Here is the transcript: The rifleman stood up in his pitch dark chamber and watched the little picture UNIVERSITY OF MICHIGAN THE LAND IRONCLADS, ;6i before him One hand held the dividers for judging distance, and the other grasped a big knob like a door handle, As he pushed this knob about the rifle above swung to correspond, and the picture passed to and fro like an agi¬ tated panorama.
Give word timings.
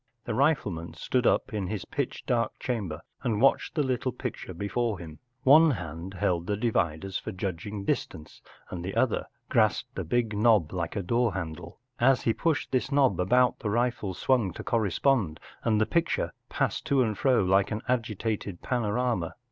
The 0.25 0.33
rifleman 0.33 0.95
stood 0.95 1.27
up 1.27 1.53
in 1.53 1.67
his 1.67 1.85
pitch 1.85 2.25
dark 2.25 2.53
chamber 2.59 3.03
and 3.21 3.39
watched 3.39 3.75
the 3.75 3.83
little 3.83 4.11
picture 4.11 4.47
UNIVERSITY 4.47 4.49
OF 4.49 4.77
MICHIGAN 4.77 4.95
THE 4.95 4.97
LAND 4.97 5.13
IRONCLADS, 5.13 5.17
;6i 5.27 5.45
before 5.45 5.53
him 5.53 5.53
One 5.53 5.71
hand 5.99 6.13
held 6.15 6.47
the 6.47 6.57
dividers 6.57 7.17
for 7.19 7.31
judging 7.31 7.85
distance, 7.85 8.41
and 8.71 8.83
the 8.83 8.95
other 8.95 9.27
grasped 9.49 9.99
a 9.99 10.03
big 10.03 10.35
knob 10.35 10.73
like 10.73 10.95
a 10.95 11.03
door 11.03 11.35
handle, 11.35 11.77
As 11.99 12.23
he 12.23 12.33
pushed 12.33 12.71
this 12.71 12.91
knob 12.91 13.19
about 13.19 13.59
the 13.59 13.69
rifle 13.69 14.09
above 14.09 14.17
swung 14.17 14.51
to 14.53 14.63
correspond, 14.63 15.39
and 15.63 15.79
the 15.79 15.85
picture 15.85 16.31
passed 16.49 16.87
to 16.87 17.03
and 17.03 17.15
fro 17.15 17.43
like 17.43 17.69
an 17.69 17.81
agi¬ 17.81 18.17
tated 18.17 18.63
panorama. 18.63 19.35